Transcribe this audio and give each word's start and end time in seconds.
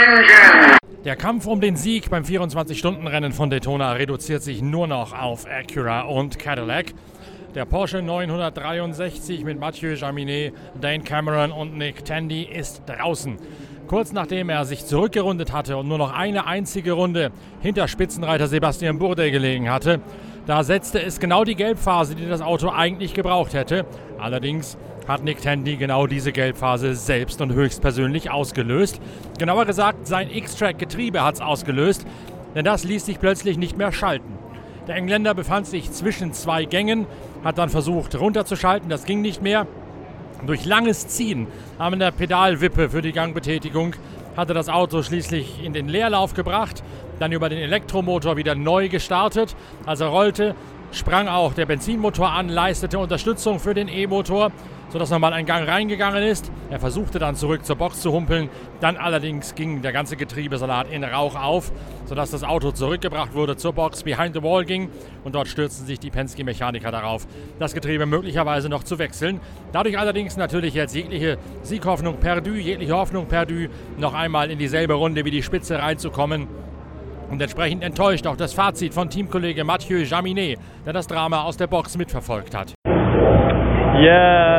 engine. 0.00 0.76
Der 1.04 1.16
Kampf 1.16 1.46
um 1.46 1.60
den 1.60 1.76
Sieg 1.76 2.10
beim 2.10 2.24
24-Stunden-Rennen 2.24 3.32
von 3.32 3.48
Daytona 3.48 3.92
reduziert 3.92 4.42
sich 4.42 4.60
nur 4.60 4.86
noch 4.86 5.18
auf 5.18 5.46
Acura 5.46 6.02
und 6.02 6.38
Cadillac. 6.38 6.92
Der 7.54 7.64
Porsche 7.64 8.02
963 8.02 9.44
mit 9.44 9.58
Mathieu 9.58 9.94
Jaminet, 9.94 10.54
Dane 10.80 11.02
Cameron 11.02 11.52
und 11.52 11.76
Nick 11.76 12.04
Tandy 12.04 12.42
ist 12.42 12.82
draußen. 12.86 13.38
Kurz 13.88 14.12
nachdem 14.12 14.50
er 14.50 14.64
sich 14.66 14.86
zurückgerundet 14.86 15.52
hatte 15.52 15.76
und 15.76 15.88
nur 15.88 15.98
noch 15.98 16.12
eine 16.12 16.46
einzige 16.46 16.92
Runde 16.92 17.32
hinter 17.60 17.88
Spitzenreiter 17.88 18.46
Sebastian 18.46 18.98
Bourdais 18.98 19.32
gelegen 19.32 19.70
hatte, 19.70 20.00
da 20.46 20.62
setzte 20.62 21.02
es 21.02 21.18
genau 21.18 21.44
die 21.44 21.54
Gelbphase, 21.54 22.14
die 22.14 22.28
das 22.28 22.40
Auto 22.40 22.70
eigentlich 22.70 23.14
gebraucht 23.14 23.54
hätte. 23.54 23.86
Allerdings 24.18 24.76
hat 25.10 25.24
Nick 25.24 25.42
Tandy 25.42 25.76
genau 25.76 26.06
diese 26.06 26.30
Gelbphase 26.30 26.94
selbst 26.94 27.40
und 27.40 27.52
höchstpersönlich 27.52 28.30
ausgelöst. 28.30 29.00
Genauer 29.38 29.66
gesagt, 29.66 30.06
sein 30.06 30.30
X-Track-Getriebe 30.30 31.24
hat 31.24 31.34
es 31.34 31.40
ausgelöst, 31.40 32.06
denn 32.54 32.64
das 32.64 32.84
ließ 32.84 33.06
sich 33.06 33.18
plötzlich 33.18 33.58
nicht 33.58 33.76
mehr 33.76 33.90
schalten. 33.90 34.38
Der 34.86 34.94
Engländer 34.94 35.34
befand 35.34 35.66
sich 35.66 35.90
zwischen 35.90 36.32
zwei 36.32 36.64
Gängen, 36.64 37.06
hat 37.42 37.58
dann 37.58 37.70
versucht 37.70 38.14
runterzuschalten, 38.18 38.88
das 38.88 39.04
ging 39.04 39.20
nicht 39.20 39.42
mehr. 39.42 39.66
Durch 40.46 40.64
langes 40.64 41.08
Ziehen 41.08 41.48
an 41.78 41.98
der 41.98 42.12
Pedalwippe 42.12 42.88
für 42.88 43.02
die 43.02 43.12
Gangbetätigung 43.12 43.96
hatte 44.36 44.54
das 44.54 44.68
Auto 44.68 45.02
schließlich 45.02 45.62
in 45.64 45.72
den 45.72 45.88
Leerlauf 45.88 46.34
gebracht, 46.34 46.84
dann 47.18 47.32
über 47.32 47.48
den 47.48 47.58
Elektromotor 47.58 48.36
wieder 48.36 48.54
neu 48.54 48.88
gestartet. 48.88 49.56
Als 49.86 50.00
er 50.00 50.06
rollte, 50.06 50.54
sprang 50.92 51.26
auch 51.26 51.52
der 51.52 51.66
Benzinmotor 51.66 52.30
an, 52.30 52.48
leistete 52.48 52.98
Unterstützung 53.00 53.58
für 53.58 53.74
den 53.74 53.88
E-Motor 53.88 54.52
sodass 54.90 55.10
nochmal 55.10 55.32
ein 55.32 55.46
Gang 55.46 55.66
reingegangen 55.66 56.22
ist. 56.22 56.50
Er 56.70 56.78
versuchte 56.78 57.18
dann 57.18 57.34
zurück 57.34 57.64
zur 57.64 57.76
Box 57.76 58.00
zu 58.00 58.12
humpeln. 58.12 58.48
Dann 58.80 58.96
allerdings 58.96 59.54
ging 59.54 59.82
der 59.82 59.92
ganze 59.92 60.16
Getriebesalat 60.16 60.90
in 60.90 61.04
Rauch 61.04 61.40
auf, 61.40 61.72
sodass 62.04 62.30
das 62.30 62.44
Auto 62.44 62.72
zurückgebracht 62.72 63.34
wurde 63.34 63.56
zur 63.56 63.72
Box, 63.72 64.02
behind 64.02 64.34
the 64.34 64.42
wall 64.42 64.64
ging 64.64 64.90
und 65.24 65.34
dort 65.34 65.48
stürzten 65.48 65.86
sich 65.86 65.98
die 65.98 66.10
Penske-Mechaniker 66.10 66.90
darauf, 66.90 67.26
das 67.58 67.74
Getriebe 67.74 68.06
möglicherweise 68.06 68.68
noch 68.68 68.84
zu 68.84 68.98
wechseln. 68.98 69.40
Dadurch 69.72 69.98
allerdings 69.98 70.36
natürlich 70.36 70.74
jetzt 70.74 70.94
jegliche 70.94 71.38
Sieghoffnung 71.62 72.18
perdu, 72.18 72.54
jegliche 72.54 72.96
Hoffnung 72.96 73.26
perdu, 73.26 73.68
noch 73.96 74.14
einmal 74.14 74.50
in 74.50 74.58
dieselbe 74.58 74.94
Runde 74.94 75.24
wie 75.24 75.30
die 75.30 75.42
Spitze 75.42 75.78
reinzukommen. 75.78 76.48
Und 77.30 77.40
entsprechend 77.40 77.84
enttäuscht 77.84 78.26
auch 78.26 78.36
das 78.36 78.52
Fazit 78.52 78.92
von 78.92 79.08
Teamkollege 79.08 79.62
Mathieu 79.62 79.98
Jaminet, 79.98 80.58
der 80.84 80.92
das 80.92 81.06
Drama 81.06 81.44
aus 81.44 81.56
der 81.56 81.68
Box 81.68 81.96
mitverfolgt 81.96 82.56
hat. 82.56 82.74
Yeah, 84.02 84.49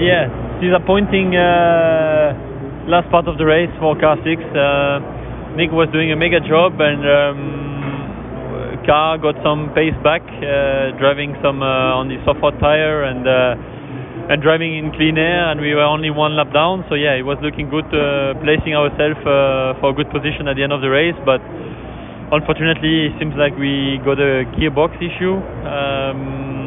yeah, 0.00 0.28
disappointing 0.60 1.36
uh, 1.36 2.32
last 2.88 3.08
part 3.10 3.28
of 3.28 3.38
the 3.38 3.46
race 3.46 3.72
for 3.80 3.96
car 3.98 4.16
six. 4.24 4.40
Uh, 4.52 5.00
Nick 5.56 5.72
was 5.72 5.88
doing 5.92 6.12
a 6.12 6.16
mega 6.16 6.40
job, 6.40 6.76
and 6.80 7.00
um, 7.04 7.40
car 8.84 9.16
got 9.16 9.36
some 9.40 9.72
pace 9.72 9.96
back, 10.04 10.20
uh, 10.22 10.92
driving 11.00 11.32
some 11.40 11.62
uh, 11.62 11.96
on 11.96 12.08
the 12.08 12.20
soft 12.28 12.40
tire 12.60 13.04
and 13.04 13.24
uh, 13.24 14.32
and 14.32 14.42
driving 14.42 14.76
in 14.76 14.92
clean 14.92 15.16
air, 15.16 15.50
and 15.50 15.60
we 15.60 15.72
were 15.74 15.86
only 15.86 16.10
one 16.10 16.36
lap 16.36 16.52
down. 16.52 16.84
So 16.88 16.94
yeah, 16.94 17.14
it 17.14 17.22
was 17.22 17.38
looking 17.40 17.70
good, 17.70 17.86
placing 18.42 18.74
ourselves 18.74 19.16
for 19.80 19.90
a 19.90 19.94
good 19.94 20.10
position 20.10 20.48
at 20.48 20.56
the 20.56 20.64
end 20.64 20.72
of 20.72 20.80
the 20.80 20.90
race, 20.90 21.16
but. 21.24 21.40
Unfortunately, 22.26 23.06
it 23.06 23.14
seems 23.20 23.38
like 23.38 23.54
we 23.54 24.02
got 24.02 24.18
a 24.18 24.42
gearbox 24.58 24.98
issue. 24.98 25.38
Um, 25.62 26.65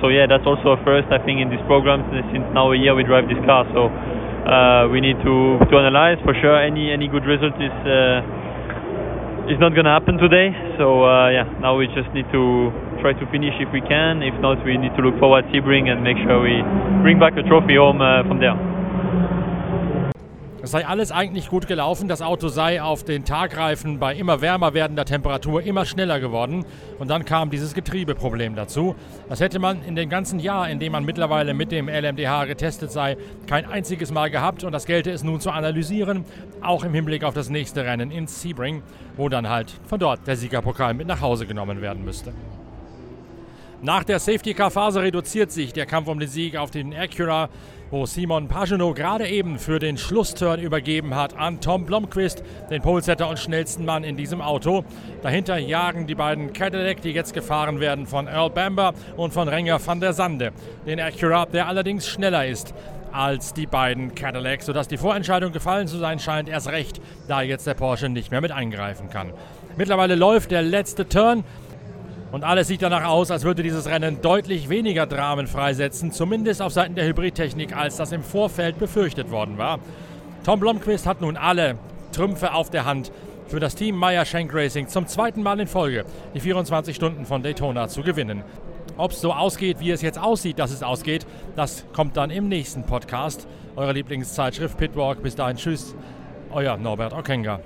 so 0.00 0.08
yeah, 0.08 0.26
that's 0.26 0.46
also 0.46 0.74
a 0.74 0.80
first 0.84 1.10
I 1.10 1.18
think 1.22 1.42
in 1.42 1.50
this 1.50 1.62
program 1.66 2.06
since 2.10 2.46
now 2.54 2.70
a 2.72 2.78
year 2.78 2.94
we 2.94 3.02
drive 3.02 3.26
this 3.26 3.40
car. 3.46 3.66
So 3.74 3.90
uh, 3.90 4.88
we 4.88 5.00
need 5.00 5.18
to 5.22 5.58
to 5.58 5.74
analyze 5.76 6.18
for 6.22 6.34
sure. 6.38 6.56
Any 6.56 6.92
any 6.92 7.08
good 7.08 7.26
result 7.26 7.54
is 7.58 7.74
uh, 7.84 9.50
is 9.50 9.58
not 9.58 9.74
going 9.74 9.88
to 9.88 9.94
happen 9.94 10.16
today. 10.20 10.54
So 10.78 11.04
uh, 11.04 11.30
yeah, 11.30 11.48
now 11.58 11.76
we 11.76 11.88
just 11.90 12.08
need 12.14 12.28
to 12.30 12.70
try 13.00 13.12
to 13.14 13.24
finish 13.30 13.54
if 13.58 13.70
we 13.72 13.80
can. 13.80 14.22
If 14.22 14.38
not, 14.40 14.62
we 14.64 14.76
need 14.76 14.94
to 14.96 15.02
look 15.02 15.18
forward 15.18 15.48
to 15.48 15.50
Sebring 15.50 15.88
and 15.88 16.02
make 16.02 16.18
sure 16.22 16.42
we 16.42 16.62
bring 17.02 17.18
back 17.18 17.34
a 17.34 17.44
trophy 17.46 17.76
home 17.76 18.00
uh, 18.00 18.22
from 18.28 18.38
there. 18.38 18.77
Es 20.68 20.72
sei 20.72 20.86
alles 20.86 21.12
eigentlich 21.12 21.48
gut 21.48 21.66
gelaufen, 21.66 22.08
das 22.08 22.20
Auto 22.20 22.48
sei 22.48 22.82
auf 22.82 23.02
den 23.02 23.24
Tagreifen. 23.24 23.98
Bei 23.98 24.14
immer 24.14 24.42
wärmer 24.42 24.74
werdender 24.74 25.06
Temperatur 25.06 25.62
immer 25.62 25.86
schneller 25.86 26.20
geworden. 26.20 26.66
Und 26.98 27.08
dann 27.08 27.24
kam 27.24 27.48
dieses 27.48 27.72
Getriebeproblem 27.72 28.54
dazu. 28.54 28.94
Das 29.30 29.40
hätte 29.40 29.60
man 29.60 29.82
in 29.82 29.96
dem 29.96 30.10
ganzen 30.10 30.38
Jahr, 30.38 30.68
in 30.68 30.78
dem 30.78 30.92
man 30.92 31.06
mittlerweile 31.06 31.54
mit 31.54 31.72
dem 31.72 31.88
LMDH 31.88 32.44
getestet 32.44 32.92
sei, 32.92 33.16
kein 33.46 33.64
einziges 33.64 34.12
Mal 34.12 34.28
gehabt. 34.28 34.62
Und 34.62 34.72
das 34.72 34.84
gelte 34.84 35.10
es 35.10 35.24
nun 35.24 35.40
zu 35.40 35.52
analysieren, 35.52 36.26
auch 36.60 36.84
im 36.84 36.92
Hinblick 36.92 37.24
auf 37.24 37.32
das 37.32 37.48
nächste 37.48 37.86
Rennen 37.86 38.10
in 38.10 38.26
Sebring, 38.26 38.82
wo 39.16 39.30
dann 39.30 39.48
halt 39.48 39.72
von 39.86 39.98
dort 39.98 40.26
der 40.26 40.36
Siegerpokal 40.36 40.92
mit 40.92 41.06
nach 41.06 41.22
Hause 41.22 41.46
genommen 41.46 41.80
werden 41.80 42.04
müsste. 42.04 42.34
Nach 43.80 44.02
der 44.02 44.18
Safety-Car-Phase 44.18 45.02
reduziert 45.02 45.52
sich 45.52 45.72
der 45.72 45.86
Kampf 45.86 46.08
um 46.08 46.18
den 46.18 46.28
Sieg 46.28 46.56
auf 46.56 46.72
den 46.72 46.92
Acura, 46.92 47.48
wo 47.92 48.06
Simon 48.06 48.48
Pagenaud 48.48 48.96
gerade 48.96 49.28
eben 49.28 49.60
für 49.60 49.78
den 49.78 49.96
Schlussturn 49.96 50.60
übergeben 50.60 51.14
hat 51.14 51.36
an 51.36 51.60
Tom 51.60 51.86
Blomqvist, 51.86 52.42
den 52.70 52.82
Polesetter 52.82 53.28
und 53.28 53.38
schnellsten 53.38 53.84
Mann 53.84 54.02
in 54.02 54.16
diesem 54.16 54.42
Auto. 54.42 54.84
Dahinter 55.22 55.58
jagen 55.58 56.08
die 56.08 56.16
beiden 56.16 56.52
Cadillac, 56.52 57.02
die 57.02 57.12
jetzt 57.12 57.34
gefahren 57.34 57.78
werden 57.78 58.08
von 58.08 58.26
Earl 58.26 58.50
Bamber 58.50 58.94
und 59.16 59.32
von 59.32 59.46
Renger 59.46 59.78
van 59.86 60.00
der 60.00 60.12
Sande. 60.12 60.50
Den 60.84 60.98
Acura, 60.98 61.46
der 61.46 61.68
allerdings 61.68 62.08
schneller 62.08 62.46
ist 62.46 62.74
als 63.12 63.54
die 63.54 63.66
beiden 63.66 64.12
Cadillacs, 64.12 64.66
sodass 64.66 64.88
die 64.88 64.96
Vorentscheidung 64.96 65.52
gefallen 65.52 65.86
zu 65.86 65.98
sein 65.98 66.18
scheint, 66.18 66.48
erst 66.48 66.66
recht, 66.66 67.00
da 67.28 67.42
jetzt 67.42 67.66
der 67.66 67.74
Porsche 67.74 68.08
nicht 68.08 68.32
mehr 68.32 68.40
mit 68.40 68.50
eingreifen 68.50 69.08
kann. 69.08 69.32
Mittlerweile 69.76 70.16
läuft 70.16 70.50
der 70.50 70.62
letzte 70.62 71.08
Turn. 71.08 71.44
Und 72.30 72.44
alles 72.44 72.68
sieht 72.68 72.82
danach 72.82 73.06
aus, 73.06 73.30
als 73.30 73.44
würde 73.44 73.62
dieses 73.62 73.86
Rennen 73.86 74.20
deutlich 74.20 74.68
weniger 74.68 75.06
Dramen 75.06 75.46
freisetzen, 75.46 76.12
zumindest 76.12 76.60
auf 76.60 76.72
Seiten 76.72 76.94
der 76.94 77.06
Hybridtechnik, 77.06 77.74
als 77.74 77.96
das 77.96 78.12
im 78.12 78.22
Vorfeld 78.22 78.78
befürchtet 78.78 79.30
worden 79.30 79.56
war. 79.56 79.78
Tom 80.44 80.60
Blomqvist 80.60 81.06
hat 81.06 81.20
nun 81.20 81.36
alle 81.36 81.78
Trümpfe 82.12 82.52
auf 82.52 82.70
der 82.70 82.84
Hand 82.84 83.12
für 83.46 83.60
das 83.60 83.74
Team 83.74 83.96
Meyer 83.96 84.26
Shank 84.26 84.52
Racing 84.52 84.88
zum 84.88 85.06
zweiten 85.06 85.42
Mal 85.42 85.58
in 85.58 85.66
Folge 85.66 86.04
die 86.34 86.40
24 86.40 86.94
Stunden 86.94 87.24
von 87.24 87.42
Daytona 87.42 87.88
zu 87.88 88.02
gewinnen. 88.02 88.42
Ob 88.98 89.12
es 89.12 89.20
so 89.20 89.32
ausgeht, 89.32 89.80
wie 89.80 89.90
es 89.90 90.02
jetzt 90.02 90.18
aussieht, 90.18 90.58
dass 90.58 90.70
es 90.70 90.82
ausgeht, 90.82 91.26
das 91.56 91.84
kommt 91.92 92.16
dann 92.16 92.30
im 92.30 92.48
nächsten 92.48 92.84
Podcast. 92.84 93.46
Eure 93.76 93.92
Lieblingszeitschrift 93.92 94.76
Pitwalk. 94.76 95.22
Bis 95.22 95.36
dahin, 95.36 95.56
tschüss, 95.56 95.94
euer 96.50 96.76
Norbert 96.76 97.14
Okenga. 97.14 97.60